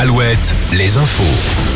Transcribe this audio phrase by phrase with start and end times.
[0.00, 1.22] Alouette, les infos.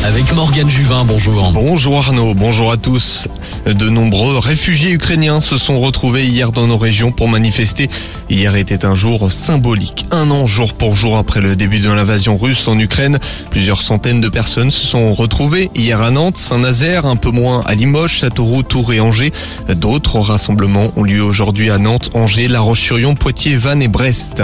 [0.03, 1.51] Avec Morgane Juvin, bonjour.
[1.51, 3.27] Bonjour Arnaud, bonjour à tous.
[3.67, 7.87] De nombreux réfugiés ukrainiens se sont retrouvés hier dans nos régions pour manifester.
[8.27, 10.05] Hier était un jour symbolique.
[10.09, 13.19] Un an jour pour jour après le début de l'invasion russe en Ukraine.
[13.51, 17.75] Plusieurs centaines de personnes se sont retrouvées hier à Nantes, Saint-Nazaire, un peu moins à
[17.75, 19.33] Limoges, Châteauroux, Tours et Angers.
[19.69, 24.41] D'autres rassemblements ont lieu aujourd'hui à Nantes, Angers, La Roche-sur-Yon, Poitiers, Vannes et Brest.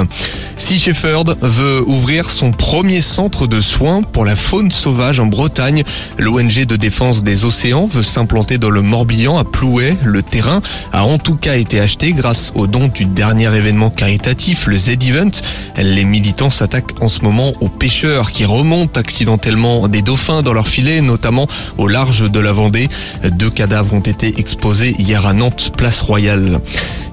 [0.58, 5.84] Sea Shepherd veut ouvrir son premier centre de soins pour la faune sauvage en Bretagne.
[6.18, 9.96] L'ONG de défense des océans veut s'implanter dans le Morbihan à Plouet.
[10.04, 10.62] Le terrain
[10.92, 15.32] a en tout cas été acheté grâce au don du dernier événement caritatif, le Z-Event.
[15.78, 20.68] Les militants s'attaquent en ce moment aux pêcheurs qui remontent accidentellement des dauphins dans leur
[20.68, 21.48] filet, notamment
[21.78, 22.90] au large de la Vendée.
[23.24, 26.60] Deux cadavres ont été exposés hier à Nantes, place Royale.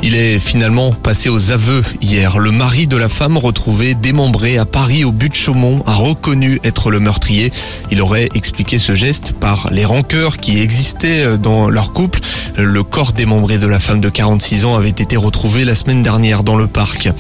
[0.00, 2.38] Il est finalement passé aux aveux hier.
[2.38, 6.60] Le mari de la femme retrouvée démembrée à Paris au but de Chaumont a reconnu
[6.62, 7.52] être le meurtrier.
[7.90, 12.20] Il aurait expliqué ce geste par les rancœurs qui existaient dans leur couple.
[12.56, 16.44] Le corps démembré de la femme de 46 ans avait été retrouvé la semaine dernière
[16.44, 17.10] dans le parc.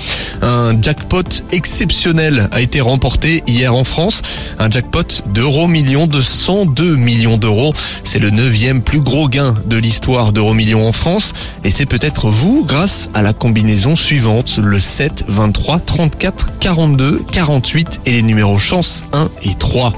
[0.42, 4.22] Un jackpot exceptionnel a été remporté hier en France.
[4.60, 7.72] Un jackpot d'euros millions de 102 millions d'euros.
[8.04, 11.32] C'est le neuvième plus gros gain de l'histoire d'euros millions en France.
[11.64, 18.02] Et c'est peut-être vous grâce à la combinaison suivante, le 7, 23, 34, 42, 48
[18.04, 19.92] et les numéros chance 1 et 3.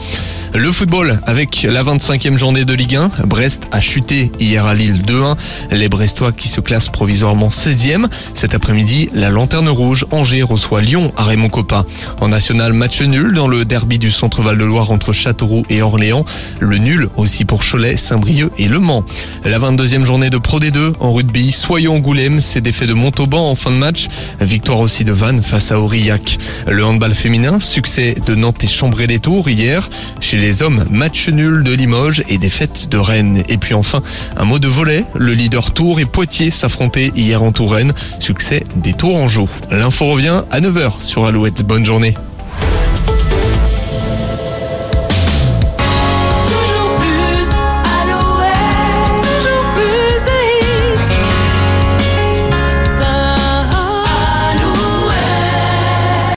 [0.55, 3.11] Le football avec la 25e journée de Ligue 1.
[3.27, 5.37] Brest a chuté hier à Lille 2-1.
[5.71, 8.07] Les Brestois qui se classent provisoirement 16e.
[8.35, 11.85] Cet après-midi, la Lanterne Rouge Angers reçoit Lyon à Raymond Coppa.
[12.21, 16.25] En national, match nul dans le derby du centre Val-de-Loire entre Châteauroux et Orléans.
[16.59, 19.05] Le nul aussi pour Cholet, Saint-Brieuc et Le Mans.
[19.45, 21.53] La 22e journée de Pro D2 en rugby.
[21.53, 24.09] Soyons Angoulême, c'est défait de Montauban en fin de match.
[24.41, 26.39] Victoire aussi de Vannes face à Aurillac.
[26.67, 29.89] Le handball féminin, succès de Nantes et Chambray-les-Tours hier.
[30.41, 33.45] Les hommes, match nul de Limoges et défaite de Rennes.
[33.49, 34.03] Et puis enfin,
[34.37, 35.05] un mot de volet.
[35.15, 37.93] Le leader Tours et Poitiers s'affrontaient hier en Touraine.
[38.19, 39.49] Succès des Tourangeaux.
[39.71, 41.63] L'info revient à 9h sur Alouette.
[41.63, 42.15] Bonne journée.